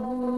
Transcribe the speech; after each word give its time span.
Oh. 0.00 0.37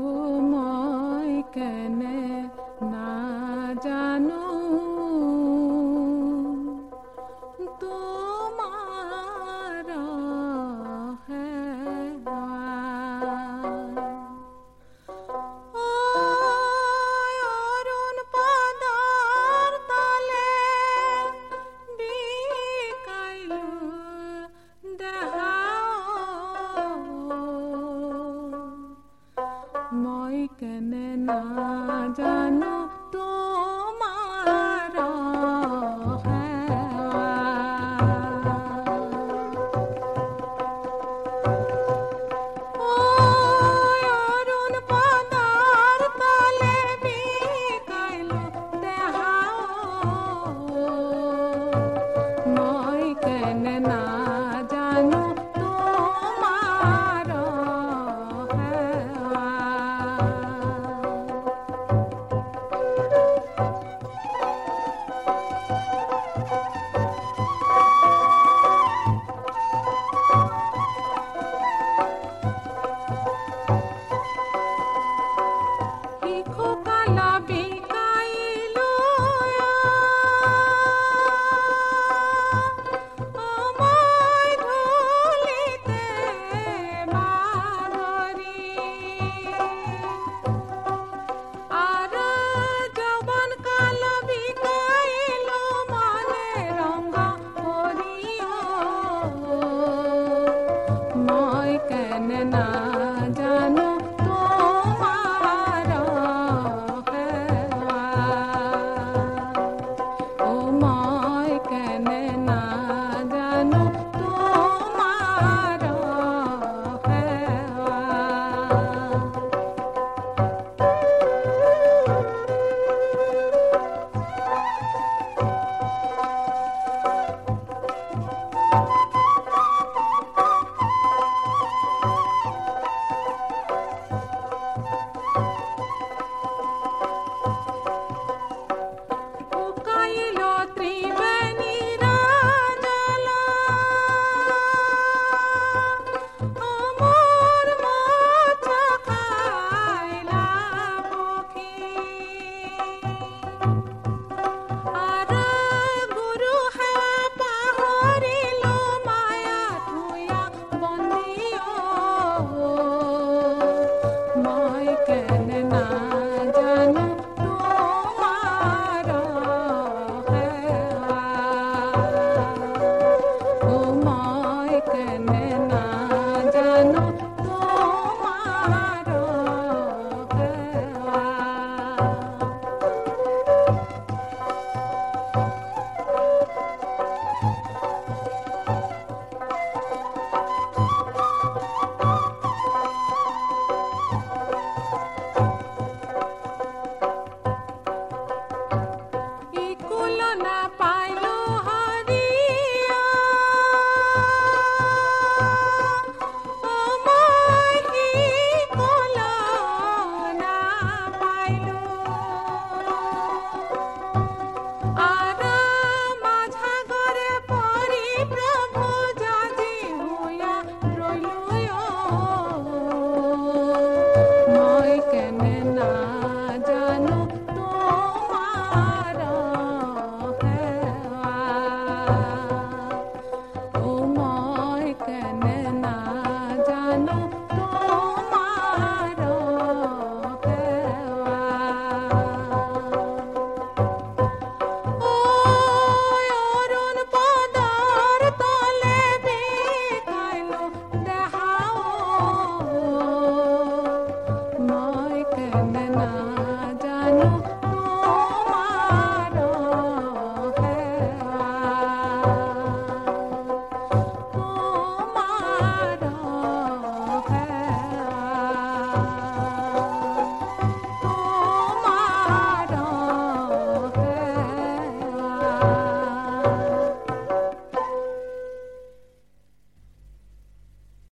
na 102.10 102.89